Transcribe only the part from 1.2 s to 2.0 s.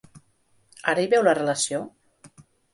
la relació?